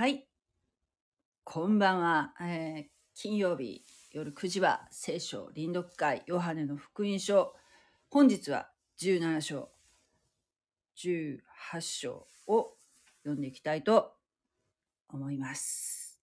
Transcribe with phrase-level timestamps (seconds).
[0.00, 0.26] はい。
[1.44, 2.32] こんばんは。
[2.40, 7.52] えー金曜日夜9時は聖書臨読会ヨハネの福音書。
[8.10, 9.68] 本日は17章、
[10.96, 11.42] 18
[11.82, 12.78] 章を
[13.24, 14.12] 読んでいきたいと
[15.10, 16.18] 思います。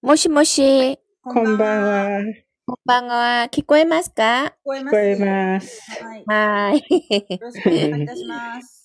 [0.00, 1.82] もしもし、ここんばん。
[1.84, 2.34] は。
[2.66, 3.48] こんばんは。
[3.48, 4.56] 聞こえますか？
[4.66, 5.80] 聞こえます。
[6.02, 6.24] はい。
[6.26, 7.34] はーい。
[7.34, 8.81] よろしくお願いいたします。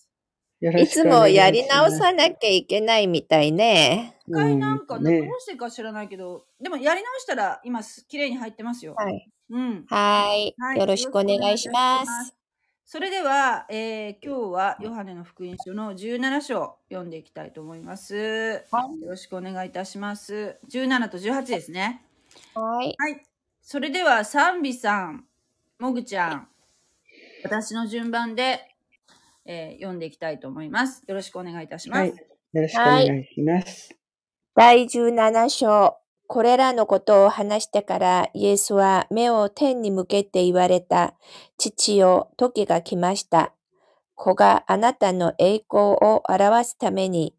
[0.60, 4.18] いつもやり直さなきゃいけないみたいね。
[4.28, 8.96] 一回なんかうんね、ねどうしてか知らないけど、でもやり直したら今す綺麗に入ってますよ。
[8.97, 9.30] はい。
[9.50, 9.86] うん。
[9.88, 12.33] はーいはいよろしくお願いします。
[12.86, 18.16] それでは、えー今日はヨハネの福音書の17章読んでいきたいと思います。
[18.16, 18.61] よ
[19.10, 20.58] ろしくお願いいたします。
[20.71, 22.04] 17と18ですね。
[22.55, 22.96] はい。
[22.97, 23.24] はい。
[23.61, 25.25] それでは、賛美さん、
[25.80, 26.47] もぐちゃん、
[27.44, 28.67] 私の順番で、
[29.47, 31.04] えー読んでいきたいと思います。
[31.07, 32.00] よろしくお願いいたします。
[32.00, 33.95] はいよろしくお願いします。
[34.55, 35.97] 第17章。
[36.30, 41.16] これらのことを話してから、イエスは目を天に向けて言われた。
[41.57, 43.53] 父よ、時が来ました。
[44.16, 47.35] 子があなたの栄光を表すために、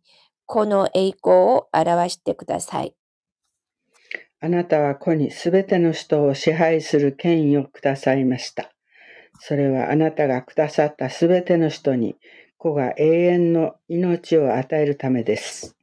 [0.46, 2.94] この栄光を表してください。
[4.40, 8.70] あなたは子にすべての人を支配する権威をくださいました。
[9.38, 12.16] それはあなたがくださったすべての人に
[12.56, 15.76] 子が永遠の命を与えるためです。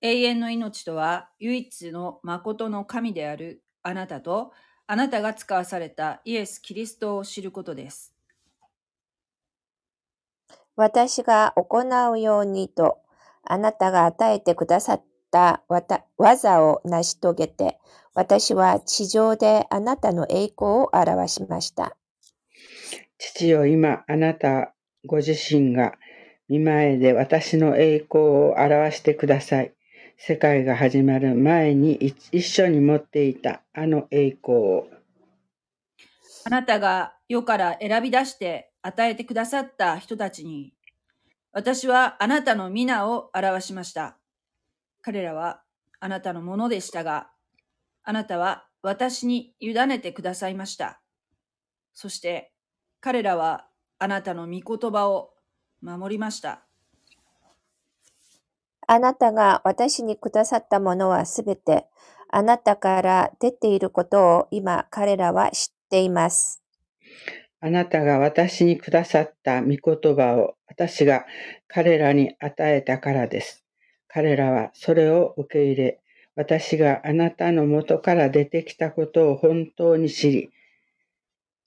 [0.00, 4.52] 永遠の命とは唯一の誠の神であるあなたと
[4.86, 8.14] あなたが使わされたイエス・キリストを知ることです。
[10.76, 12.98] 私が行うようにと、
[13.44, 17.78] あなたが与えてくださったわた技を成し遂げて、
[18.14, 21.96] 私は地上であなたの栄光を表しました。
[23.18, 24.74] 父よ今あなた
[25.06, 25.94] ご自身が
[26.48, 29.74] 見前で私の栄光を表してください。
[30.16, 31.94] 世界が始まる前に
[32.32, 34.86] 一緒に持っていたあの栄光を。
[36.44, 40.74] あなたが世から選び出して与えてくださった人たちに、
[41.52, 44.18] 私はあなたの皆を表しました。
[45.00, 45.62] 彼らは
[46.00, 47.30] あなたのものでしたが、
[48.02, 51.00] あなたは私に委ねてくださいました。
[51.94, 52.52] そして
[53.04, 53.66] 彼らは
[53.98, 55.34] あなたの御言葉を
[55.82, 56.64] 守りました。
[58.86, 61.84] あなたが私にくださったものはすべて、
[62.30, 66.62] あなたから出ていることを今彼らは知っています。
[67.60, 71.26] あなたが私にくださった御言葉を私が
[71.68, 73.66] 彼らに与えたからです。
[74.08, 76.00] 彼らはそれを受け入れ、
[76.36, 80.50] 私があなたの元から出てきたことを本当に知り、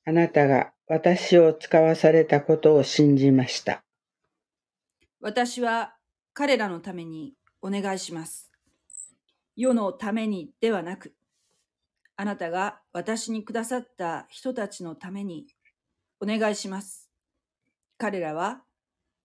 [0.03, 3.83] あなたが私を使わされたことを信じました。
[5.19, 5.95] 私は
[6.33, 8.49] 彼らのためにお願いします。
[9.57, 11.13] 世のためにではなく、
[12.15, 15.47] あなたが私にくださった人たちのために
[16.21, 17.09] お願いします。
[17.97, 18.61] 彼らは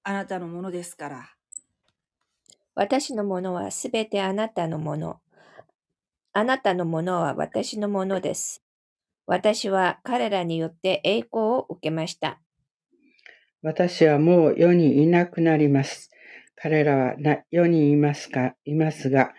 [0.02, 1.30] あなたのものですから。
[2.74, 5.20] 私のものはすべてあなたのもの。
[6.32, 8.64] あなたのものは私のものです。
[9.26, 12.40] 私は彼らによって栄光を受けました。
[13.62, 16.10] 私はもう世にいなくなります。
[16.56, 19.32] 彼らはな世にいますか、いますが、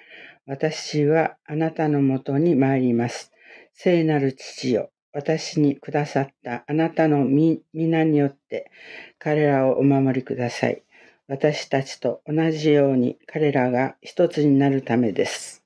[0.45, 3.31] 私はあなたのもとに参ります。
[3.73, 8.71] 聖なる父よ、私にくださったあなたのみ皆によって
[9.19, 10.83] 彼らをお守りください。
[11.27, 15.63] 私たちと同じように彼らが一つになるためです。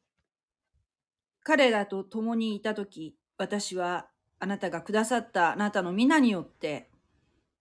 [1.44, 4.08] 彼らと共にいたとき、私は
[4.40, 6.90] あなたがくださったあなたの皆によって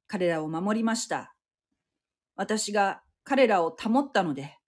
[0.06, 1.34] 彼らを守りました。
[2.36, 4.58] 私が彼らを保ったので、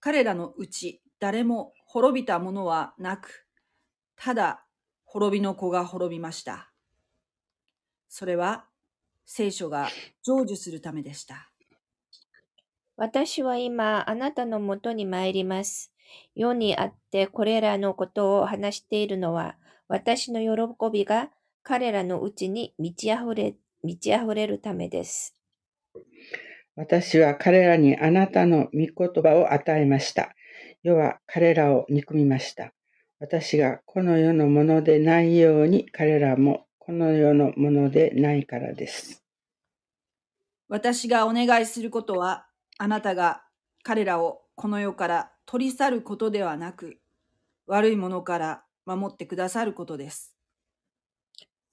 [0.00, 3.46] 彼らのうち誰も滅びたものはなく、
[4.16, 4.64] ただ
[5.04, 6.70] 滅びの子が滅びました。
[8.08, 8.66] それは
[9.24, 9.88] 聖書が
[10.22, 11.50] 成就するためでした。
[12.96, 15.92] 私は今あなたのもとに参ります。
[16.34, 19.56] 世にあってこれらのことを話しているのは、
[19.88, 21.30] 私の喜びが
[21.62, 25.36] 彼らのうちに満ち溢れ、満ち溢れるためです。
[26.74, 30.34] 私は彼らにあなたの御言葉を与えました。
[30.82, 32.72] 世は彼らを憎みました。
[33.18, 39.24] 私がこの世のものでないように彼らもこの世のものでないからです。
[40.68, 42.46] 私がお願いすることは、
[42.78, 43.44] あなたが
[43.82, 46.98] 彼らをこの世から取り去ることではなく、
[47.66, 50.34] 悪いものから守ってくださることです。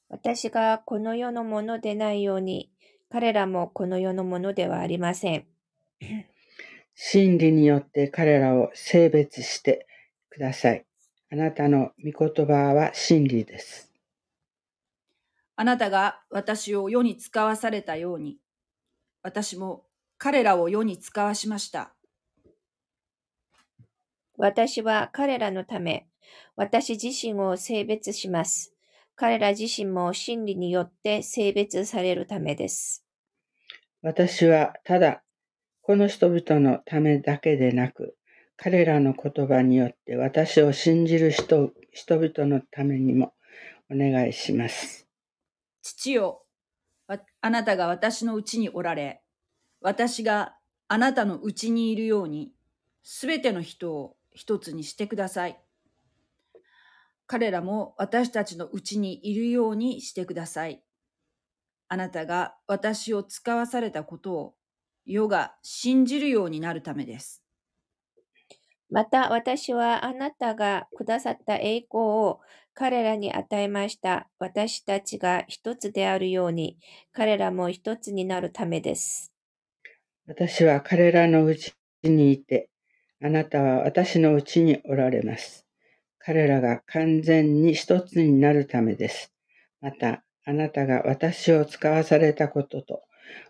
[0.10, 2.72] 私がこの世のものでないように、
[3.10, 5.46] 彼らもこの世のものではありません。
[6.96, 9.88] 真理によって彼らを性別して
[10.30, 10.86] ください。
[11.32, 13.92] あなたの御言葉は真理です。
[15.56, 18.38] あなたが私を世に使わされたように、
[19.22, 19.86] 私も
[20.18, 21.94] 彼らを世に使わしました。
[24.38, 26.08] 私は彼らのため、
[26.56, 28.74] 私自身を性別します。
[29.16, 33.06] 彼ら自身も真理によって性別されるためです。
[34.02, 35.24] 私はただ
[35.82, 38.16] この人々のためだけでなく、
[38.56, 43.34] 彼らの言葉によって私を信じる人人々のためにも
[43.92, 45.08] お願いします。
[45.82, 46.46] 父よ、
[47.08, 49.22] わあなたが私のうちにおられ、
[49.82, 50.56] 私が
[50.88, 52.54] あなたのうちにいるように、
[53.04, 55.63] すべての人を一つにしてください。
[57.28, 60.84] 彼らも私たちのうちにいるようにしてください。
[61.88, 64.56] あなたが私を使わされたことを
[65.06, 67.44] 世が信じるようになるためです。
[68.90, 72.42] また私はあなたがくださった栄光を
[72.76, 74.30] 彼らに与えました。
[74.40, 76.80] 私たちが一つであるように、
[77.12, 79.34] 彼らも一つになるためです。
[80.28, 81.74] 私は彼らのうち
[82.04, 82.70] にいて、
[83.22, 85.63] あなたは私のうちにおられます。
[86.26, 89.34] 彼らが完全に一つになるためです。
[89.82, 93.04] また、あなたが私を使わされたことと、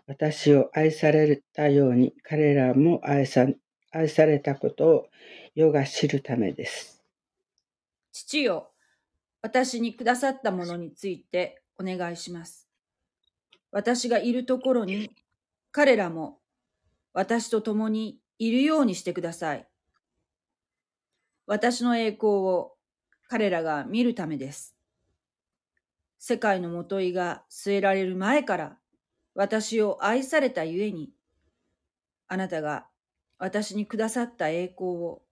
[0.06, 3.46] 私を愛されたように、彼らも愛さ
[3.92, 5.06] 愛されたことを
[5.54, 7.04] 世が知るためです。
[8.12, 8.72] 父よ、
[9.40, 12.68] 私にくださったものについてお願いします。
[13.70, 15.10] 私がいるところに
[15.70, 16.40] 彼らも
[17.12, 19.68] 私と共にいるようにしてください。
[21.46, 22.72] 私の栄光を
[23.28, 24.76] 彼らが見るためです。
[26.18, 28.78] 世界のもといが据えられる前から
[29.34, 31.10] 私を愛されたゆえに、
[32.28, 32.86] あなたが
[33.38, 35.22] 私にくださった栄光を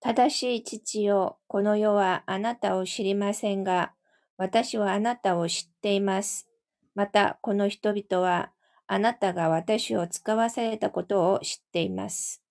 [0.00, 3.92] 正しい父よ、この世はあなたを知りませんが、
[4.36, 6.48] 私はあなたを知っています。
[6.94, 8.52] また、この人々は
[8.86, 12.45] あなたが私を使わされたことを知っています。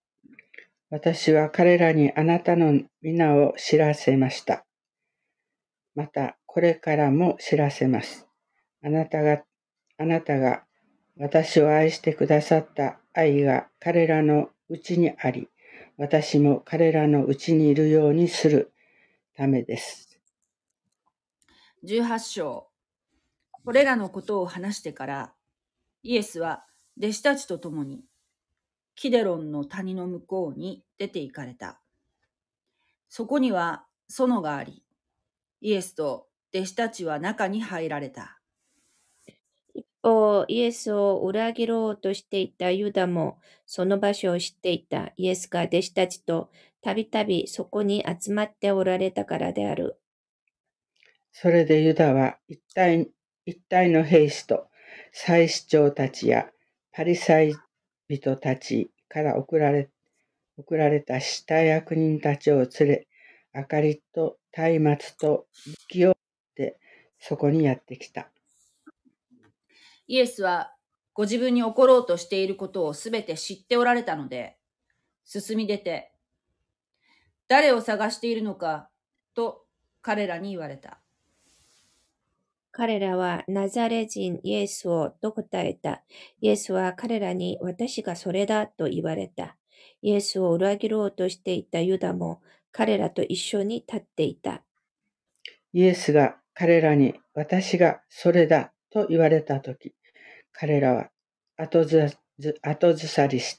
[0.95, 4.65] 私は彼らにあなたの皆を知らせました。
[5.93, 8.25] また、これからも知らせます。
[8.81, 9.43] あなたが、
[9.97, 10.63] あなたが
[11.19, 15.49] 私を愛してくださった愛が彼らのうちにあり、
[15.97, 18.71] 私も彼らのうちにいるようにする
[19.35, 20.17] ためです。
[21.83, 22.69] 18章
[23.65, 25.33] これらのことを話してから
[26.03, 26.63] イエスは
[26.97, 28.05] 弟子たちと共に
[28.95, 31.81] キデロンの谷の向こうに出て行かれた。
[33.09, 34.83] そこには園があり、
[35.61, 38.39] イエスと弟子たちは中に入られた。
[39.73, 45.11] 一方、イエスを裏切ろうとしていたユダもその場所を知っていた。
[45.17, 46.49] イエスが弟子たちと
[46.81, 49.99] たびたびそこに集まっておられたからである。
[51.33, 53.09] それでユダは一体
[53.45, 54.67] 一体の兵士と
[55.11, 56.49] 祭司長たちや
[56.91, 57.53] パリサイ
[58.07, 59.89] 人たちから送られ
[60.57, 63.07] 送られた下役人たちを連れ、
[63.53, 66.15] 明かりと松明と武器を持っ
[66.55, 66.79] て
[67.19, 68.29] そこにやってきた。
[70.07, 70.75] イエスは
[71.13, 74.57] ご自分に起ころうとしていることをすべて知っておられたので、
[75.23, 76.13] 進み出て、
[77.47, 78.89] 誰を探しているのか
[79.33, 79.65] と
[80.01, 80.99] 彼らに言われた。
[82.77, 86.03] 彼らはナザレ人イエスをと答えた。
[86.41, 89.55] イエスは彼らに私がそれだと言われた。
[90.01, 92.41] イエスを裏切ろうとしていたユダも
[92.73, 94.61] 彼らと一緒に立っていた。
[95.71, 99.95] イエスが彼らに私がそれだと言われたとき、
[100.51, 101.09] 彼らは
[101.55, 102.13] 後ず
[102.61, 103.55] 後ずさりし、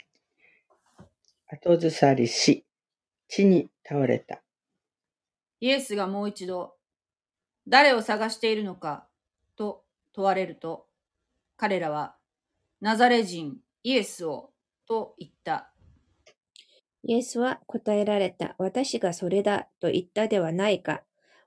[1.47, 2.67] 後ずさりし、
[3.29, 4.43] 地に倒れた。
[5.61, 6.76] イエスがもう一度、
[7.69, 9.07] 誰を探しているのか
[9.57, 10.87] と問われると、
[11.57, 12.15] 彼らは、
[12.81, 14.51] ナザレ人イエスを
[14.87, 15.73] と言った。
[17.03, 18.55] イエスは答えられた。
[18.59, 21.03] 私がそれだと言ったではないか。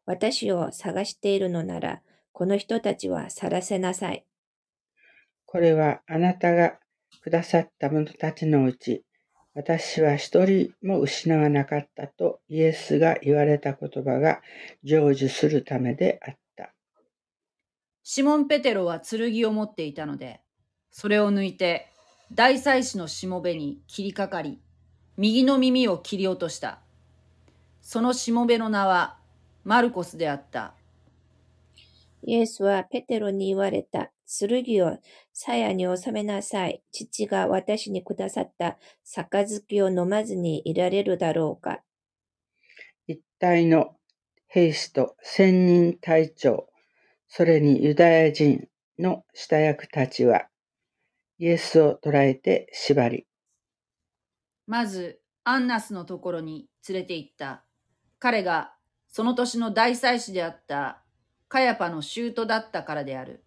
[0.05, 4.25] 私を探しているのなら、この人たちは去らせなさい。
[5.45, 6.79] これはあなたが
[7.21, 9.03] くださった者たちのうち、
[9.59, 14.41] 私は一人も失わなかったとイエスが言われた言葉が
[14.85, 16.73] 成就するためであった。
[18.01, 20.39] シモン・ペテロは剣を持っていたので、
[20.91, 21.91] それを抜いて、
[22.33, 24.61] 大祭司のしもべに切りかかり、
[25.17, 26.79] 右の耳を切り落とした。
[27.81, 29.17] そのしもべの名は
[29.65, 30.73] マルコスであった。
[32.23, 34.11] イエスはペテロに言われた。
[34.27, 34.99] 剣を
[35.33, 36.83] 鞘に収めなさい。
[36.91, 41.81] 父が私にくださった杯を飲まずにいられるだろうか。
[43.07, 43.95] 一体の
[44.47, 46.67] 兵士と千人隊長、
[47.27, 48.67] それにユダヤ人
[48.99, 50.47] の下役たちは、
[51.39, 53.25] イエスを捕らえて縛り、
[54.67, 57.63] まず、アンナスのところに連れて行った。
[58.19, 58.73] 彼が
[59.07, 61.03] その年の大祭司であった
[61.49, 63.43] カヤパの舅だったからである。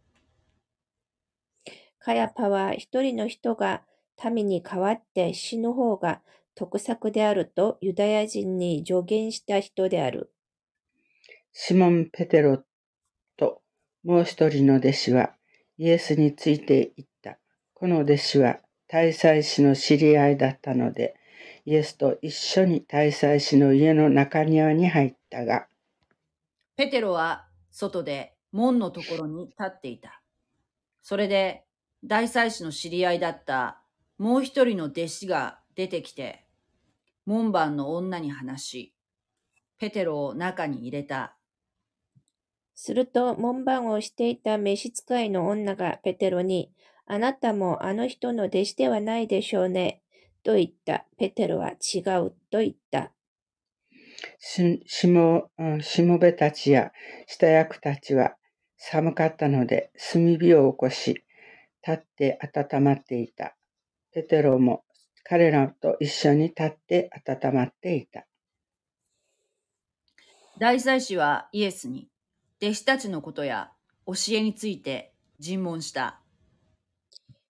[2.01, 3.83] カヤパは一人の人が
[4.25, 6.21] 民に代わって死ぬ方が
[6.57, 10.33] 得策であるとユダヤ人に助言した人である。
[11.53, 12.65] シモン・ペテロ
[13.37, 13.63] と
[14.03, 15.35] もう一人の弟子は
[15.79, 17.39] イエスについて行った。
[17.73, 21.15] この弟子は大祭司の知り合いだったので、
[21.65, 25.69] イエスと一緒に大祭司の家の中庭に入ったが、
[26.75, 30.23] ペテロは外で門のところに立っていた。
[31.03, 31.65] それで
[32.05, 33.83] 大祭司の知り合いだった
[34.23, 36.47] もう一人の弟子が出てきて、
[37.27, 38.95] 門番の女に話し、
[39.79, 41.37] ペテロを中に入れた。
[42.75, 46.71] すると門番をしていた召使いの女がペテロに、
[47.05, 50.03] あなたもあの人の弟子ではないでしょうね。
[50.45, 51.05] と言った。
[51.19, 53.13] ペテロは違うと言った。
[54.39, 56.93] ししもうんしもべたちや
[57.27, 58.37] 下役たちは
[58.77, 61.25] 寒かったので炭火を起こし、
[61.87, 63.57] 立って温まっていた。
[64.13, 64.85] ペテロも
[65.25, 68.27] 彼らと一緒に立って温まっていた。
[70.59, 72.09] 大祭司はイエスに
[72.63, 73.73] 弟子たちのことや
[74.07, 76.21] 教えについて尋問した。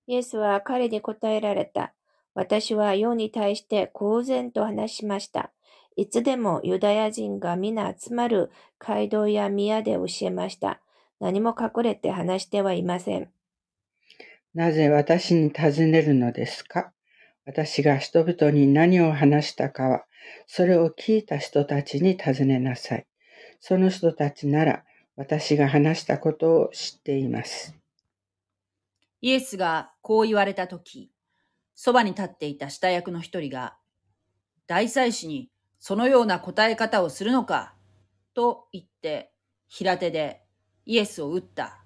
[0.07, 1.93] イエスは彼に答えられた。
[2.35, 5.53] 私は世に対して公然と話しました。
[5.97, 10.81] いつでもユダヤ人が皆集まる街道や宮で教えました。
[11.21, 13.31] 何も隠れて話してはいません。
[14.55, 16.93] なぜ私に尋ねるのですか？
[17.45, 20.05] 私が人々に何を話したかは、
[20.47, 23.07] それを聞いた人たちに尋ねなさい。
[23.61, 24.85] その人たちなら
[25.17, 27.75] 私が話したことを知っています。
[29.21, 31.11] イエスがこう言われたとき、
[31.75, 33.77] そばに立っていた下役の一人が、
[34.67, 35.49] 大祭司に
[35.85, 37.75] そのような答え方をするのか
[38.35, 39.33] と言って、
[39.67, 40.41] 平手で
[40.87, 41.81] イエスを撃った。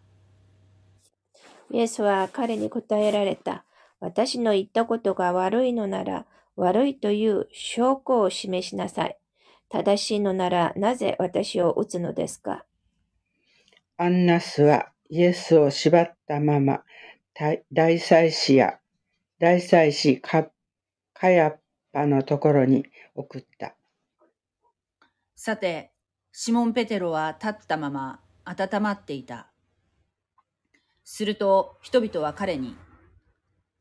[1.70, 3.64] イエスは彼に答えられた。
[3.98, 6.26] 私の言ったことが悪いのなら、
[6.56, 9.16] 悪いという証拠を示しなさい。
[9.70, 12.66] 正しいのなら、なぜ私を撃つのですか？
[13.96, 16.82] アンナスはイエスを縛ったまま
[17.32, 18.78] 大大祭司や
[19.38, 20.50] 大祭司カ
[21.14, 21.54] カヤッ
[21.94, 22.84] パのところに
[23.14, 23.74] 送った。
[25.38, 25.92] さて、
[26.32, 29.50] シモン・ペテロは立ったまま温まっていた。
[31.04, 32.74] すると人々は彼に、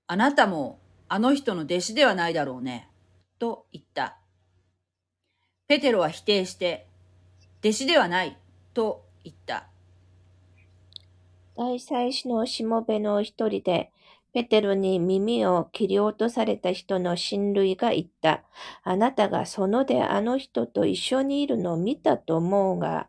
[0.05, 2.89] あなたもあの人の弟子ではないだろうね、
[3.39, 4.19] と言った。
[5.67, 6.87] ペテロは否定して、
[7.61, 8.37] 弟子ではない、
[8.73, 9.69] と言った。
[11.55, 13.91] 大祭司のしもべの一人で、
[14.35, 18.43] ペテロに耳を切り落とされた人の親類が言った。
[18.83, 23.07] あなたがそのであの人と一緒にいるのを見たと思うが、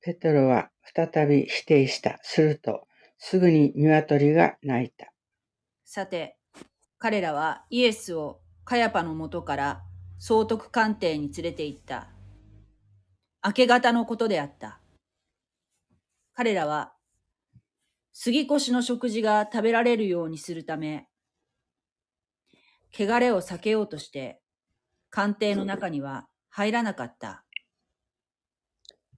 [0.00, 2.18] ペテロは再び否定した。
[2.22, 5.12] すると、すぐに鶏が鳴いた。
[5.84, 6.36] さて、
[6.98, 9.82] 彼らはイエスをカヤパのもとから
[10.18, 12.08] 総督官邸に連れて行った。
[13.46, 14.80] 明け方のことであった。
[16.34, 16.92] 彼らは
[18.12, 21.08] 杉越の食事が食べられるようにするため、
[22.92, 24.40] 汚れを避けようとして、
[25.10, 27.44] 官邸の中には入らなかった。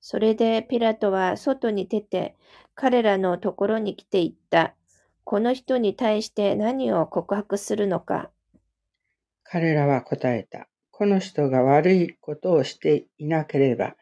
[0.01, 2.37] それでピラトは外に出て、
[2.75, 4.75] 彼らのところに来て言った。
[5.25, 8.31] この人に対して何を告白するのか。
[9.45, 10.69] 彼らは答えた。
[10.91, 13.97] この人が悪いことをしていなければ、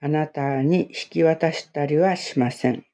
[0.00, 2.87] あなたに引き渡したりはしません。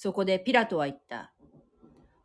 [0.00, 1.32] そこでピラトは言った。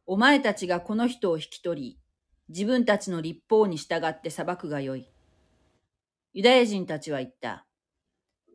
[0.06, 2.00] お前たちがこの人を引き取り、
[2.48, 5.10] 自分たちの立法に従って裁くがよい。
[6.34, 7.66] ユダヤ人たちは言った。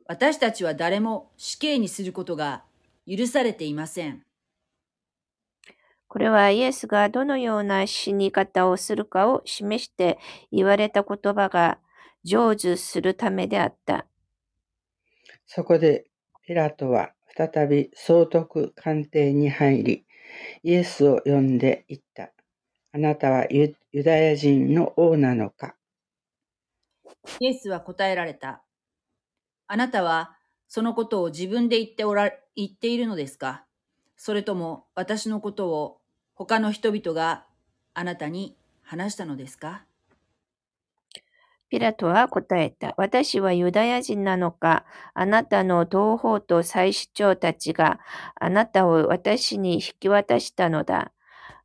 [0.06, 2.62] 私たちは誰も死刑にすることが
[3.08, 4.24] 許されていません。
[6.06, 10.20] これはイエスがどのような死に方をするかを示して
[10.52, 11.80] 言われた言葉が
[12.22, 14.06] 成就するためであった。
[15.44, 16.04] そこで
[16.46, 20.06] ピラトは再び総督官邸に入り、
[20.64, 22.32] イエスを呼んで言った。
[22.92, 25.76] あなたはユユダヤ人の王なのか？
[27.38, 28.64] イエスは答えられた。
[29.68, 33.64] あなたはそのことを自分で言っておら、言っているのですか？
[34.16, 36.00] それとも私のことを
[36.34, 37.46] 他の人々が
[37.94, 39.84] あなたに話したのですか？
[41.70, 42.94] ピラトは答えた。
[42.96, 44.84] 私はユダヤ人なのか
[45.14, 48.00] あなたの同胞と祭司長たちが
[48.40, 51.12] あなたを私に引き渡したのだ。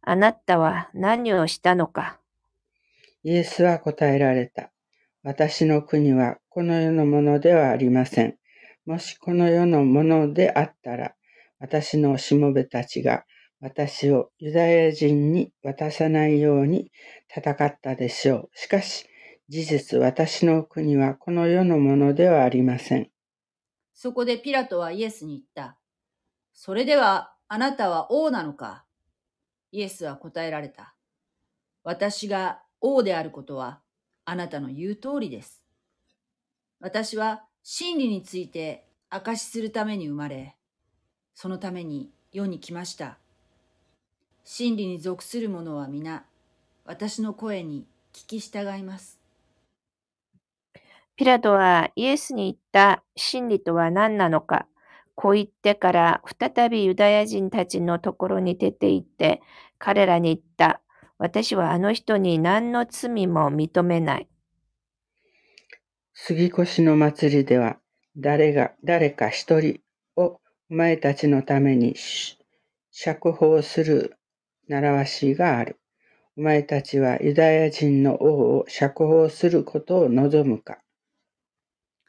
[0.01, 2.19] あなたは何をしたのか
[3.23, 4.71] イエスは答えられた。
[5.23, 8.35] 私の国はこの世のものではありません。
[8.85, 11.15] もしこの世のものであったら、
[11.59, 13.23] 私のしもべたちが
[13.61, 16.91] 私をユダヤ人に渡さないように
[17.33, 18.49] 戦ったでしょう。
[18.53, 19.07] しかし、
[19.53, 23.11] 事実私の国はこの世のものではありません。
[23.93, 25.77] そこでピラトはイエスに言った。
[26.55, 28.83] それではあなたは王なのか？
[29.71, 30.95] イエスは答えられた。
[31.83, 33.79] 私が王であることは
[34.25, 35.61] あなたの言う通りです。
[36.79, 40.55] 私は真理について証しするために生まれ、
[41.35, 43.19] そのために世に来ました。
[44.43, 46.25] 真理に属する者は皆、
[46.85, 49.21] 私の声に聞き従います。
[51.15, 54.67] ピラトはイエスに言った真理とは何なのか。
[55.15, 59.41] こう言ってから再びユダヤ人たちのところに出て行って
[59.77, 60.81] 彼らに言った。
[61.19, 64.27] 私はあの人に何の罪も認めない。
[66.13, 67.77] 杉越の祭りでは、
[68.17, 69.79] 誰が、誰か一人
[70.15, 71.95] をお前たちのために
[72.91, 74.15] 釈放する
[74.67, 75.79] 習わしがある。
[76.37, 80.82] お前たちはユダヤ人の王を釈放することを望むか。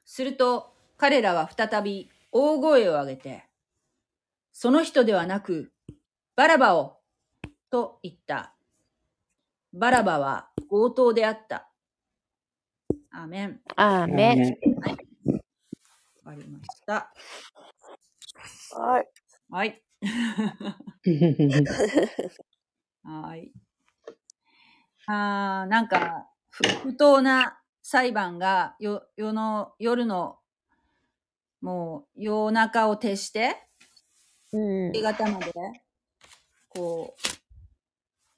[0.04, 3.44] すると彼らは再び大声を上げて、
[4.52, 5.72] その人ではなく、
[6.36, 6.98] バラバを、
[7.70, 8.54] と言った。
[9.72, 11.70] バラバは強盗であった。
[13.10, 13.60] アーメン。
[13.76, 14.38] アーメン。
[14.38, 14.58] ね
[16.24, 17.12] わかりました。
[18.76, 19.08] はい。
[19.50, 19.82] はい。
[23.02, 23.52] はい。
[25.06, 30.38] あーなんか、ふ不当な裁判がよ夜の夜の
[31.60, 33.68] もう夜中を徹して
[34.52, 34.86] うん。
[34.86, 35.52] 明け方まで
[36.70, 37.20] こう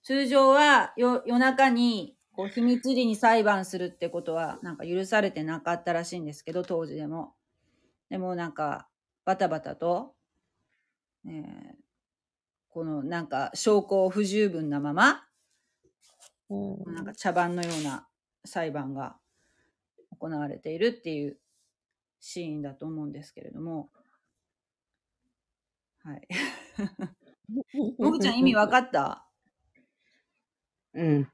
[0.03, 7.33] 通常はよ夜中にこう秘密裏に裁判するってことはなんか許されてなかったらしいんですけど当時でも。
[8.11, 8.89] でもなんか
[9.25, 10.15] バタバタと、
[11.25, 11.87] えー
[12.69, 15.25] このなんか証拠不十分なまま
[16.51, 16.95] うん。
[16.95, 18.07] なんか茶番のような
[18.45, 19.17] 裁判が
[20.11, 21.39] 行われているっていう
[22.21, 23.91] シーンだと思うんですけれども。
[26.03, 26.29] はい。
[27.99, 29.29] もぐちゃん意味わかった？
[30.95, 31.29] うん。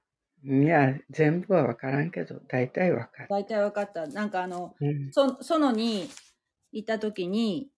[0.45, 3.29] いや、全部はわからんけど、大体わかる。
[3.31, 4.07] 大体わかった。
[4.09, 5.13] なんかあの、うん。
[5.13, 6.09] そ園に
[6.73, 7.71] いた時に、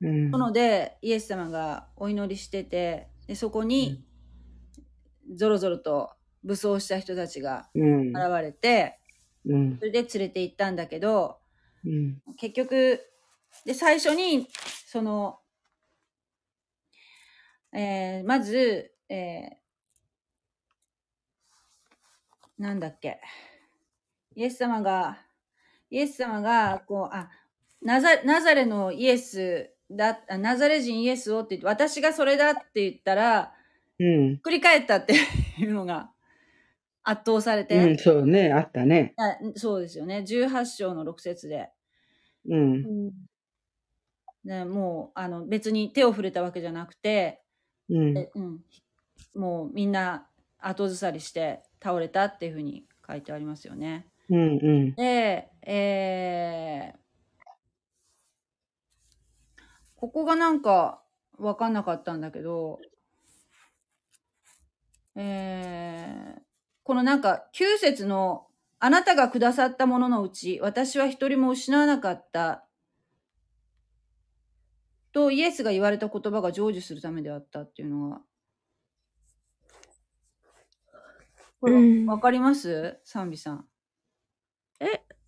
[0.00, 0.30] うん。
[0.30, 4.04] 園でイエス様がお祈りしてて、でそこに
[5.34, 6.10] ぞろぞろと
[6.44, 8.08] 武装した人たちがうん。
[8.10, 9.00] 現れて、
[9.46, 9.84] うんそ。
[9.84, 11.38] れで連れて行ったんだけど、
[11.84, 12.22] うん。
[12.36, 13.00] 結局、
[13.64, 14.48] で、最初に、
[14.86, 15.40] その、
[17.72, 19.64] えーまず、えー
[22.58, 23.20] なんだっけ、
[24.36, 25.18] イエス様が、
[25.90, 27.30] イエス様が、こう、あ、
[27.82, 33.54] ナザナザレのイエスだ、あナザレ人イエスをって言って、私がそれだって言ったら、
[33.98, 34.40] うん。
[34.44, 35.14] 繰り返ったって
[35.58, 36.10] いうのが
[37.04, 39.14] 圧倒されて、うん、そうね、あったね。
[39.16, 41.70] あそうですよね、18章の6節で。
[42.48, 43.12] うん。
[44.44, 47.42] ね、もうあの別に手を触れたわけじゃなくて、
[47.88, 48.18] うん。
[48.18, 48.60] えうん、
[49.34, 54.06] もうみんな後ずさりして倒れたっていうふうに書いてありますよね。
[54.30, 54.38] うん。
[54.38, 54.94] うん。
[54.94, 57.04] で、えー
[59.96, 61.02] ここがなんか
[61.38, 62.78] 分かんなかったんだけど、
[65.16, 66.43] えー
[66.84, 68.46] このなんか9節の
[68.78, 72.64] あなたがくださったもののうち私は一人も失わなかった
[75.12, 78.20] とイエスが言われた言葉が成就するためであったっていうのが、
[81.60, 82.98] これうんわかります？
[83.04, 83.64] 賛美さん。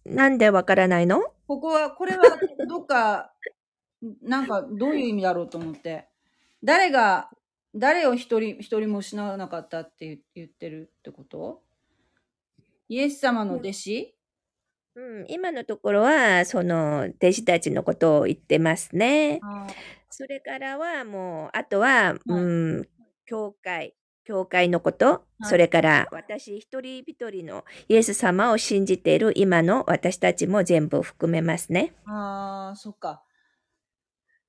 [0.04, 1.22] なんでわからないの？
[1.46, 2.24] ここは、これは
[2.68, 3.32] どっか、
[4.22, 6.08] なんかどういう意味だろうと思って。
[6.64, 7.30] 誰が、
[7.76, 11.62] 誰を一人、一人も失わなかったって言言ってるってこと？
[12.88, 14.14] イエス様の弟子？
[14.94, 19.40] うん、今のところは、その弟子たちのことを言ってますね。
[20.08, 22.88] それからはもう、あとは、うん、
[23.26, 25.44] 教会、教会のこと、い。
[25.44, 31.92] それから私一人一人のイエス様を信じている今の私たちも全部含めますね。
[32.06, 33.22] あー、そっか。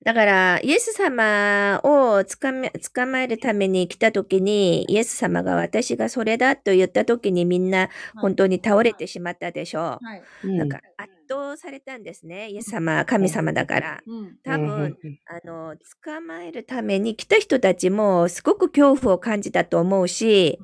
[0.05, 10.19] だから、イエス様を捕め捕まえるために来た時に、イエス様が私がそれだと言った時にみんな本当に倒れてしまったでしょはい。
[10.43, 10.47] う。
[10.47, 12.49] うんなんか圧倒されたんですね。
[12.49, 14.03] イエス様、神様だから。
[14.05, 14.35] うん。
[14.43, 20.59] 多分、あの、捕まえるために来た人たちもすごく恐怖を感じたと思うし、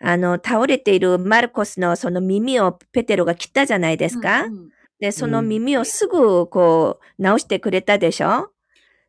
[0.00, 4.44] あの、倒れているマルコスのその耳をペテロが切ったじゃないですか。
[4.44, 4.70] うんうん
[5.00, 8.50] で、その耳をすぐこう直してくれたでしょ？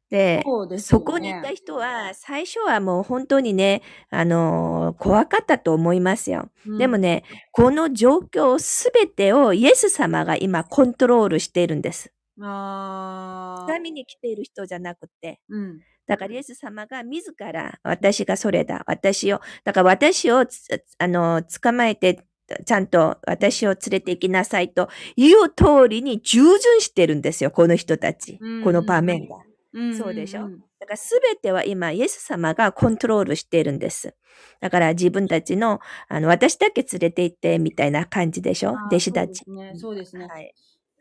[0.09, 6.49] で、ねそこにいた人は最初はもう本当にね、あのー怖かったと思いますよ。
[6.67, 12.11] うんでもね、この状況すべてをイエス様が今コントロールしているんです。
[12.41, 15.39] あー見に来ている人じゃなくて。
[15.49, 15.79] うん。
[16.07, 22.25] だからイエス様が自ら私がそれだ、私を、だから私をつあの捕まえて、
[22.65, 28.37] ちゃんと私を連れて行きなさいという通りに従順してるんですよ、この人たち。
[28.41, 29.37] うんこの場面が。
[29.73, 30.49] うんそうでしょ？
[30.79, 34.15] だからすべては今、イエス様がコントロールしているんです。
[34.59, 38.73] だから自分たちの、あの、私だけ連れて行ってみたいな感じでしょ？
[38.87, 39.43] 弟子たち。
[39.45, 39.79] そうですね。
[39.79, 40.27] そうですね。
[40.27, 40.53] はい。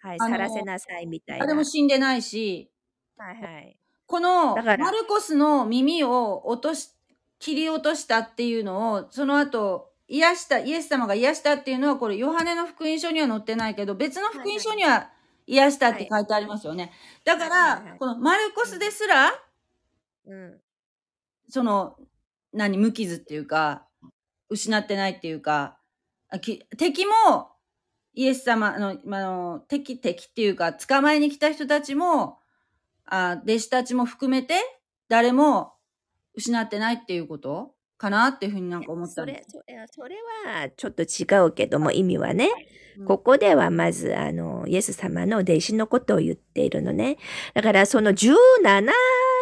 [0.03, 1.47] はい、あの去らせなさいみたいな。
[1.47, 2.71] 誰も死んでないし、
[3.17, 3.77] はいはい。
[4.07, 6.91] このマルコスの耳を落とし、
[7.39, 15.09] 切り落としたっていうのを、その後、癒した、イエス様が癒したっていうのは、これ、ヨハネの福音書には載ってないけど、別の福音書には
[15.47, 16.93] 癒したって書いてありますよね。
[17.25, 19.33] だからこのマルコスですら、
[20.27, 20.61] うん。
[21.49, 21.97] その、
[22.53, 23.87] 何、無傷っていうか、
[24.49, 25.79] 失ってないっていうか、
[26.77, 27.53] 敵も、
[28.15, 32.39] イエス様の、まあの、敵、敵っていうか、捕まえに来た人たちも、
[33.07, 34.55] あ弟子たちも含めて、
[35.09, 35.75] 誰も
[36.35, 37.75] 失ってないっていうこと？
[38.01, 39.27] かなっていうふうになんか思ったそ。
[39.27, 42.55] れそれそれはちょっと違うけども意味はね、うん
[43.07, 47.17] ここではまずあのイエス様の弟子のことを言っているのね。
[47.55, 48.35] だからその17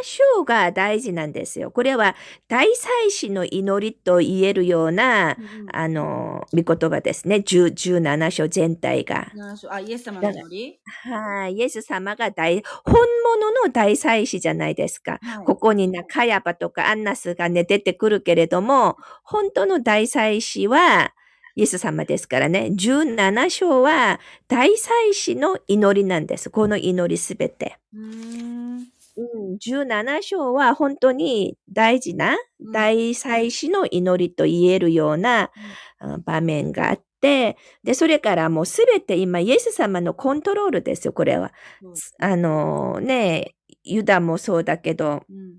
[0.02, 1.70] 章が大事なんですよ。
[1.70, 2.14] これは
[2.46, 7.36] 大祭司の祈りと言えるようなうんあの御言葉ですね。
[7.36, 9.32] 10 17章全体が。
[9.34, 10.80] 七章あ、イエス様の祈り？
[11.10, 15.18] はい、イエス様が大本物の大祭司じゃないですか。
[15.22, 21.14] はいここにな、カヤパとかアンナスがね、出てくるけれども、本当の大祭司は、
[21.58, 26.50] イエス様ですからね、17章は大祭司の祈りなんです。
[26.50, 27.78] この祈りすべて。
[27.92, 28.76] うーん。
[28.78, 32.70] うん、17章は本当に大事なうん。
[32.70, 35.50] 大祭司の祈りと言えるような
[35.98, 41.52] あ場面があって、で、それからもうすべて今イエス様のコントロールですよ、これは。
[41.82, 45.56] そうあのね、ユダもそうだけど、うん。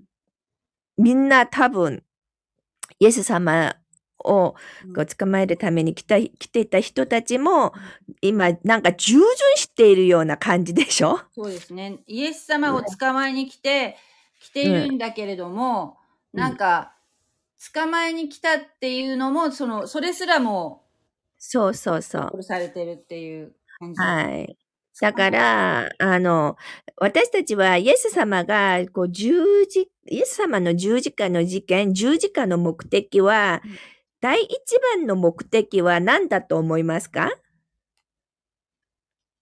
[0.96, 2.02] みんな多分、
[2.98, 3.76] イエス様
[4.24, 4.54] を
[4.84, 7.72] うんこう捕まえるために来た来ていた人たちも、
[8.20, 9.24] 今なんか従順
[9.56, 11.20] しているような感じでしょ？
[11.34, 11.98] そうですね。
[12.06, 13.96] イエス様を捕まえに来て、
[14.40, 15.96] 来ているんだけれども、
[16.32, 16.94] うんなんか、
[17.74, 20.84] 捕まえに来たっていうのも、その、それすらも
[21.38, 22.22] そうそうそう。
[22.34, 24.00] 殺されてるっていう感じ。
[24.00, 24.56] はい。
[25.00, 26.56] だから、あの、
[26.96, 33.70] 私たちはイエス様がこう十字、イエス様の十字架の事件、十字架の目的は、うん
[34.20, 37.30] 第一番の目的は何だと思いますか？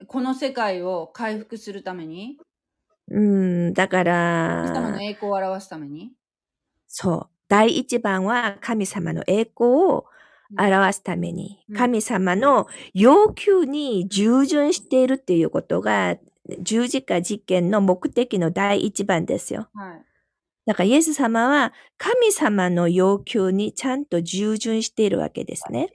[0.06, 2.38] この世界を回復するために、
[3.10, 4.06] うん、だかイエス
[4.74, 6.12] 様のら、栄光を表すために？
[6.86, 7.26] そう。
[7.48, 10.04] 第一番は神様の栄光を
[10.56, 16.16] 表すために、うん神様の要求に従順しているっていうことが、
[16.60, 19.68] 十字架実験の目的の第一番ですよ。
[19.74, 20.04] はい。
[20.68, 25.88] だからイエス様は神様の要求にちゃんと従順しているわけですね。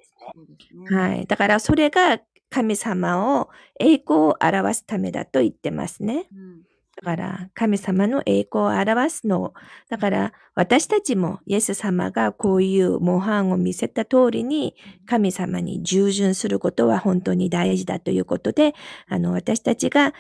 [0.89, 1.27] はい。
[1.27, 6.25] だからそれが神様を栄光を表すためだと言ってますね。
[6.33, 6.63] うん
[6.95, 9.53] だから神様の栄光を表すの。
[9.89, 14.75] だから私たちもイエス様がこういう模範を見せた通りに
[15.07, 18.75] 神様に従順することは本当に大事だということで、
[19.07, 20.17] あの私たちがか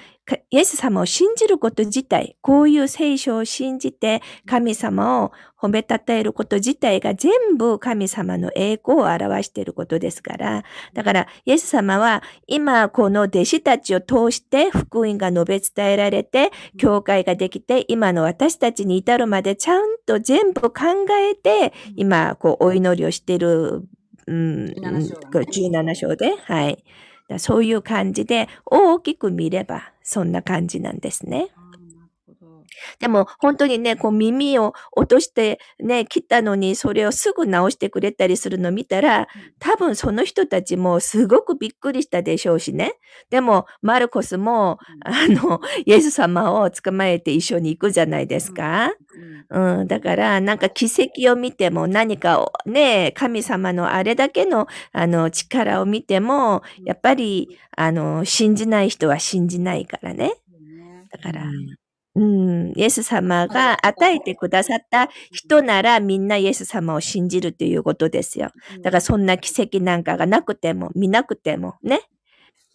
[0.51, 20.83] イエス様を信じること自体、こういう聖書を信じて神様を褒めたたえること自体が全部神様の栄光を表していることですから、だからイエス様は今この弟子たちを通して福音が述べ伝えられて、教会ができて、今の私たちに至るまでちゃんと全部考
[21.19, 23.83] えて、今こうお祈りをしている、
[24.25, 26.83] うん、17章これ17章で、はい。
[27.37, 31.49] そういう感じで大きく見ればそんな感じなんですね。
[32.99, 39.27] でも本当にね、こう耳を落としてね、切ったのにそれをすぐ直してくれたりするのを見たら、
[39.59, 42.93] 多分その人たちもすごくびっくりしたでしょうしね。
[43.29, 48.93] でも、マルコスも、あの、イエス様を捕まえて一緒に行くじゃないですか。
[49.49, 60.33] うん、だから、なんか奇跡を見ても何かをね、神様のあれだけの、あの、力を見ても、やっぱり、あの、信じない人は信じないからね。
[61.11, 61.45] だから、
[62.15, 68.51] うん、イエス様が与えてくださった人ならみんなイエス様を信じるということですよ。
[68.83, 72.01] だからそんな奇跡なんかがなくても、見なくてもね。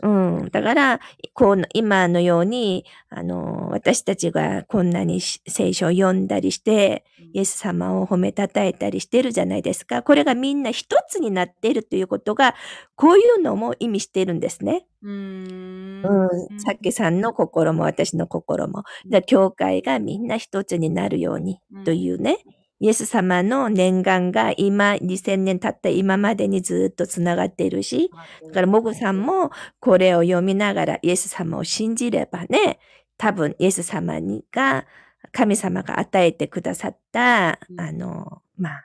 [0.00, 0.48] うん。
[0.52, 1.00] だから、
[1.34, 10.02] こう、今のように、あの、私たちがこんなに聖書を読んだりして、イエス様を褒めたたえたりしてるじゃないですか。
[10.02, 12.54] これがみんな一つになっているということが、
[12.94, 14.86] こういうのも意味しているんですね。
[15.02, 16.02] うん。
[16.04, 16.28] うん。
[16.60, 18.84] さっきさんの心も私の心も。
[19.08, 22.38] だ教会がみんな一つになるようにというね。
[22.80, 28.10] イエス様の念願が今、2000年経った今までにずっとつながっているし、
[28.46, 32.78] だからモグさんもこれを読みながらイエス様を信じればね、
[33.16, 34.86] 多分イエス様にが、
[35.32, 38.84] 神様が与えてくださった、うんあの、まあ、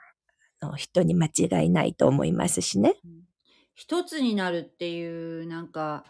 [0.60, 2.96] あの人に間違いないと思いますしね。
[3.74, 6.04] 一つになるっていう、なんか、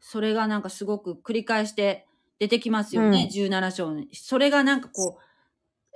[0.00, 2.06] それがなんかすごく繰り返して
[2.38, 4.08] 出てきますよね、17章に。
[4.12, 5.22] それがなんかこう、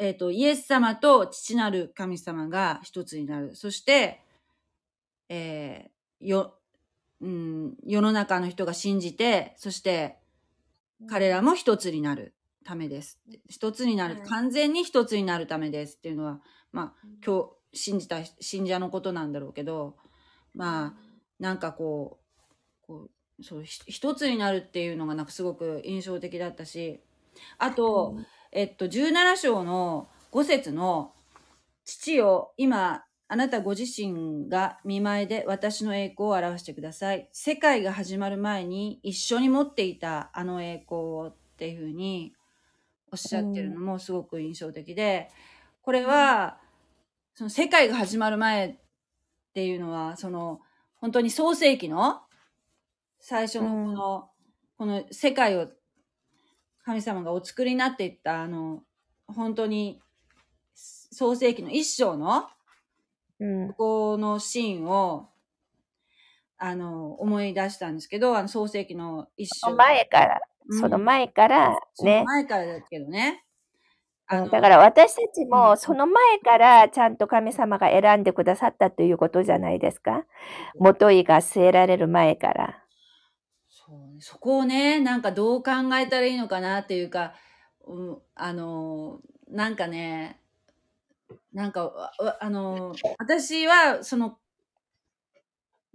[0.01, 3.55] えっ、と、イエス様と父なる神様が一つになる。
[3.55, 4.25] そして、
[5.29, 6.55] えーよ、
[7.21, 10.17] うん、世の中の人が信じて、そして、
[11.09, 12.35] 彼らも一つになる
[12.65, 13.21] ためです。
[13.49, 14.29] 一つになる、はい。
[14.29, 15.97] 完全に一つになるためです。
[15.97, 16.41] っていうのは、
[16.73, 19.97] まあ、今日信じた信者のことなんだろうけど、
[20.55, 20.95] まあ、
[21.39, 22.19] なんかこ
[22.83, 23.09] う、こ
[23.39, 27.01] うそうひ一つになるっていうのがなんかすごく印象的だったし、
[27.59, 28.17] あと、
[28.53, 31.13] えっと、17章の5節の、
[31.85, 37.29] 父よ、今、あなたご自身が見舞いで私の栄光を表してください。
[37.33, 42.35] 世界が始まる前に一緒に持っていたあの栄光をっていうふうに
[43.13, 45.31] おっしゃってるのもすごく印象的で、
[45.83, 46.59] これは、
[47.35, 48.77] その世界が始まる前っ
[49.55, 50.61] ていうのは、その、
[50.97, 52.21] 本当に創世紀の
[53.21, 54.31] 最初のこの、
[54.77, 55.69] この世界を
[56.91, 58.83] 神様がお作りになっていった、あの、
[59.29, 60.01] 本当に
[60.75, 62.49] 創世紀の一章の
[63.39, 63.75] うんこ
[64.17, 65.29] このシーンを、
[66.59, 69.77] あの、思い出したんですけど、あの、創世紀の一章。
[69.77, 72.25] 前から、うんその前からそのね。
[72.25, 73.45] 前からだけどね。
[74.27, 80.25] あのうんだから私たちうんもその前からちゃんと神様が選んでくださったということじゃないですか。
[80.77, 82.80] 元井が据えられる前から。
[84.21, 87.35] そこをね、なんかどう考えたらいいのかなっていうか、
[87.87, 90.41] うん、あの、なんかね、
[91.53, 94.39] なんか、あの、私は、その、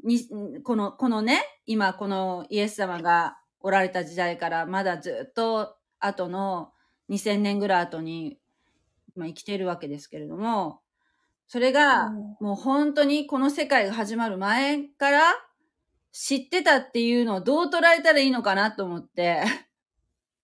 [0.04, 0.20] に、
[0.64, 6.72] この、このね、今このイエス様がおられた時代からまだずっと後の
[7.10, 8.38] 2000年ぐらい後に、
[9.16, 10.82] まあ、生きてるわけですけれども、
[11.48, 12.38] それが、うん。
[12.40, 15.22] もう本当にこの世界が始まる前から
[16.18, 19.44] 知ってたっていうのをどう捉えたらいいのかなと思って。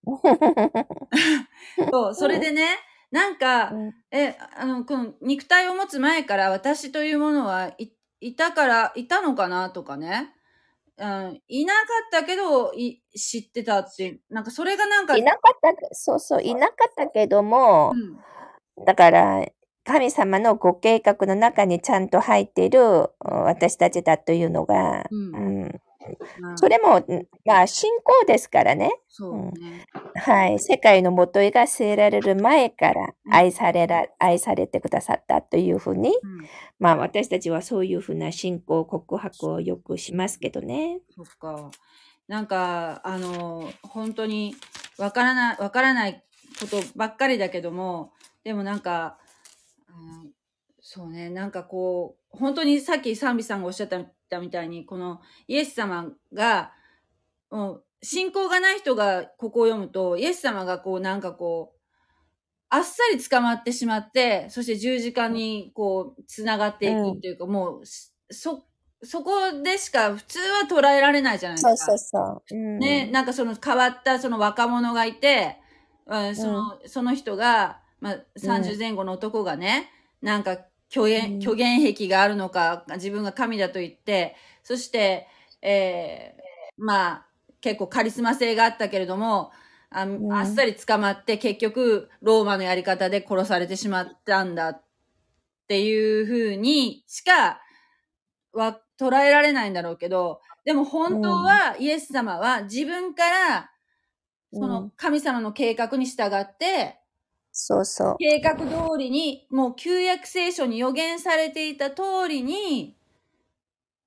[1.92, 2.68] そう、それでね、
[3.10, 3.72] なんか、
[4.12, 10.36] え、あの、この肉体を持つ前から私というものはい、いたから、いたのかなとかね。
[10.98, 17.94] うん、いなかったけど、い、知ってたってなんかそれがなんか、いなかった、そうそう、いなかったけども
[18.78, 19.46] う、ん、だから、
[19.84, 23.10] 神様のご計画の中にちゃんと入っているうん
[23.44, 25.82] 私たちだというのが、うんうん
[26.40, 28.92] まあそれも、うんまあ、信仰ですからね。
[29.08, 29.86] そうね。
[30.16, 30.60] はい。
[30.60, 36.48] 世界の元井が据えられる前からうん愛されら、愛されてくださったというふうに、うん、
[36.80, 41.00] まあ私たちはそういうふうな信仰告白をよくしますけどね。
[41.16, 41.70] そっか。
[42.28, 44.56] なんか、あの、本当に、
[44.98, 46.24] わからない、わからない
[46.60, 48.14] ことばっかりだけども、
[48.44, 49.18] でもなんか、
[49.92, 50.32] うん
[50.82, 53.90] そうね、なんかこう、本当にさっき賛美さんがおっしゃっ
[54.30, 56.74] たみたいに、このイエス様が、
[57.52, 61.80] もう信仰がない人がここを読むと、イエス様がこうなんかこう、
[62.70, 68.66] あっさり捕まってしまって、そして十字架にこう、つながっていくっていうか、もう、そ、
[69.04, 71.78] そこでしか普通は捉えられないじゃないですか。
[71.78, 72.56] そうそうそう。
[72.56, 75.58] うん、ね、なんかその変わったその若者がいて、
[76.08, 79.90] うん、その、その人が、まあ、30前後の男がね、
[80.22, 80.58] なんか
[80.92, 81.42] 虚言、うん。
[81.42, 85.28] 虚言癖があるのか、自分が神だと言って、そして、
[85.62, 87.26] えーまあ、
[87.62, 89.52] 結構カリスマ性があったけれども、
[89.90, 94.84] あんあっさり捕まって結局ローマのやり方で殺されてしまったんだっ
[95.68, 97.62] ていうふうにしか
[98.54, 103.72] は捉えられないんだろうけど、でも本当はイエス様は自分から
[104.54, 104.92] そうのん。
[104.92, 107.01] 神様の計画に従って、
[107.54, 108.18] そうそう。
[108.18, 112.98] 計画通りに、もう旧約聖書に予言されていた通りに、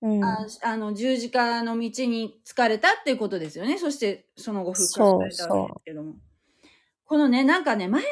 [0.03, 0.23] うん。
[0.25, 3.79] ああの、十字架の道に疲れたっていうことですよね。
[3.79, 6.17] そして、その後復活されたわけですけども。
[7.07, 8.03] このね、なんかね、前、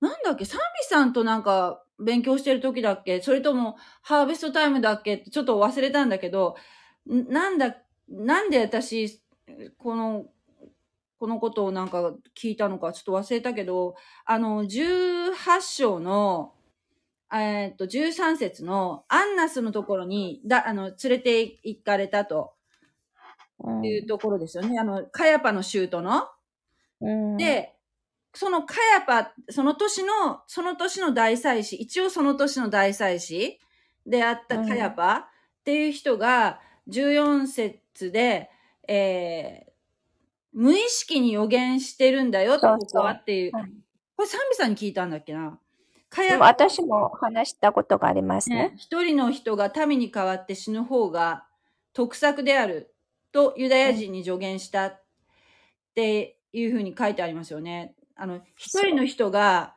[0.00, 3.22] なんだっけ、サンビさんとなんか勉強してる時だっけ？
[3.22, 5.18] それとも、ハーベストタイムだっけ？
[5.18, 6.56] ちょっと忘れたんだけど、
[7.10, 7.76] んなんだ、
[8.08, 9.22] なんで私、
[9.78, 10.26] この、
[11.18, 16.52] このことをなんか聞いたのかちょっと忘れたけど、あの、18章の、
[17.32, 22.54] えーっと、13節のアンナスのところに、だ、あの、連れて行かれたと
[23.58, 24.78] うんいうところですよね。
[24.78, 26.28] あの、カヤパの州都の。
[27.00, 27.74] うん、で、
[28.34, 33.58] そのカヤパ、その年の、その年の大祭司、一応その年の大祭司
[34.06, 35.24] であったカヤパっ
[35.64, 38.50] ていう人が、14節で、
[38.88, 39.73] えー
[40.54, 43.52] 無意識に予言してるんだよ、ここはっていう。
[43.52, 43.70] はい
[44.16, 45.58] これ、サンビさんに聞いたんだっけな？
[46.08, 48.74] カでヤパも私も話したことがありますねね。
[48.76, 51.44] 一人の人が民に代わって死ぬ方が
[51.92, 52.94] 得策である
[53.32, 55.02] とユダヤ人に助言したっ
[55.96, 57.96] ていうふうに書いてありますよね。
[58.14, 59.74] あの、一人の人が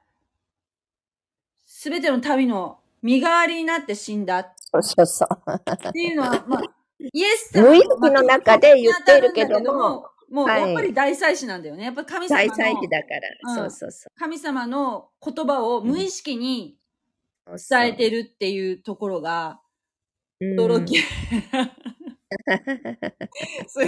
[1.66, 5.92] すべての民の身代わりになって死んだっそうそうそう。
[5.94, 6.62] ていうのは、まあ、
[7.00, 11.86] イエス様無意識の中で言っているけども、もうはいやっぱり大祭司なんだよね。
[11.86, 16.78] やっぱり神様大の祭司だから、うんそうそうそ神様の言葉を無意識に
[17.46, 17.56] う。
[17.70, 19.62] 伝えてるっていうところが
[20.40, 20.98] うん驚き。
[23.68, 23.88] そう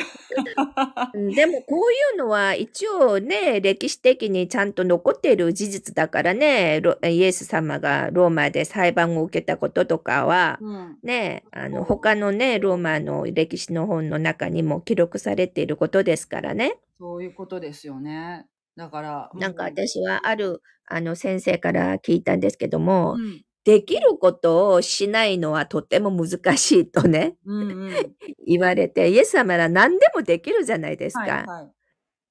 [1.14, 16.78] うんでもこういうのは一応ね、歴史的にちゃんと残っている事実だからね、ロイエス様がローマで裁判を受けたこととかは、うんね、あの他のね、ローマの歴史の本の中にも記録されていることですからね。
[16.98, 18.46] そういうことですよね。
[18.78, 28.16] だから、なんかう私はあるあの先生から聞いたんですけども、うん、できることをしないのはとても難しいとね、うん、うん。
[28.48, 31.20] 言われて、イエス様なら何でもできるじゃないですか。
[31.20, 31.70] はい、は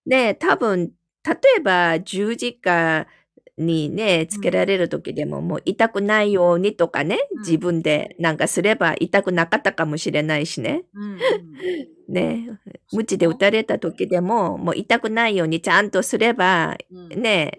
[0.07, 0.11] い。
[0.11, 0.93] ね多分、
[1.25, 3.07] 例えば十字架
[3.59, 10.85] にね、つけられる時でももう痛くないようにとかね、うん自分でなんかすれば痛くなかったかもしれないしね。
[10.95, 11.19] うん、うん。
[12.09, 12.59] ね、
[12.93, 17.59] 鞭で打たれた時でももう痛くないようにちゃんとすれば、うん、ね、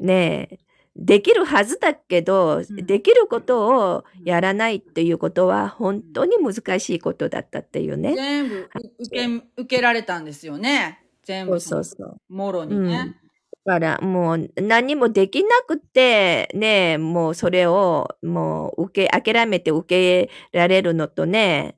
[0.00, 0.58] ね、
[0.96, 8.14] できるはずだけど、んできることをやらないっていうことは本当に難しいことだったっていうね。
[8.14, 8.68] 全部う
[9.00, 9.26] 受け、
[9.56, 11.00] 受けられたんですよね。
[11.24, 12.16] 全部、そうそう。
[12.28, 13.16] もろにうんね。
[13.64, 21.76] だからもう何もできなくて、ね、もうそれをもう受け、諦めて受けられるのとね、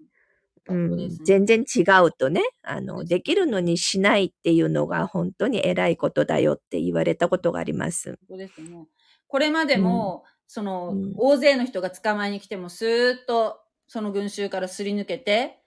[0.68, 8.18] うん全然違うとね、あの、できるのにしないっていうのが本当に偉いことだよって言われたことがあります。
[8.29, 8.87] そうですよね。
[9.29, 15.61] これまでも、その、うん大勢の人が捕まえに来ても、スーッと、その群衆からすり抜けて、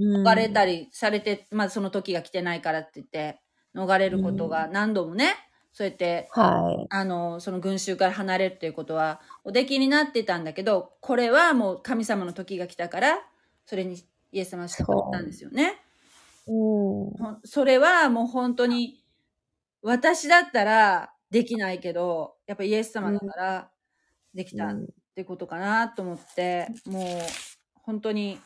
[0.00, 3.40] 逃れたりされて、まあその時が来てないからって言って、
[3.74, 5.34] 逃れることが何度もね、
[5.72, 6.86] そうやって、はい。
[6.88, 13.18] あの、その群衆から離れるっていうことは、おできになってたんだけど、これはもう神様の時が来たから、
[13.66, 13.96] それに
[14.32, 15.82] イエス様は従ったんですよね。
[16.46, 17.10] うん。
[17.18, 19.02] ほんそれはもう本当に、
[19.82, 23.70] 私だったらできないけど、やっぱイエス様だから
[24.32, 27.04] できたってことかなと思って、もう
[27.74, 28.40] 本当に、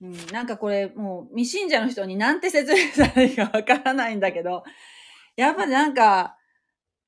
[0.00, 4.62] うん、なんかこれもう未信者の人になんて説明したらいいかわからないんだけど、
[5.34, 6.36] やっぱなんか、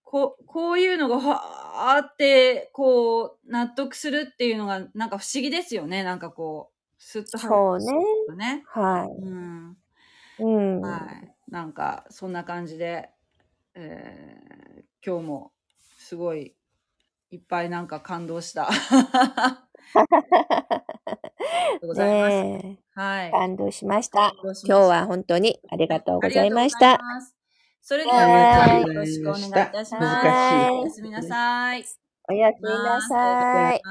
[0.03, 6.03] こう、こういうのがはーって、こう、納得するっていうのがなんか不思議ですよね。
[6.03, 7.85] なんかこう、スッとそうね。
[8.27, 8.65] とね。
[8.67, 9.77] はうん。
[10.41, 10.43] い。
[10.43, 10.81] うん。
[10.81, 11.35] はい。
[11.49, 13.11] なんか、そんな感じで、
[13.75, 14.63] えー
[15.05, 15.53] 今日も
[15.99, 16.55] すごい
[17.33, 18.69] いっぱいなんか感動した。
[18.71, 20.05] あり
[21.73, 22.31] がとうございます。
[22.31, 23.31] ねえはい。
[23.33, 24.33] 感動しました。
[24.43, 27.01] 今日は本当にありがとうございました。
[27.81, 30.29] それでは、はいよろしくお願いいたします。
[30.71, 31.85] おやすみなさい。
[32.29, 33.83] おやすみなさい。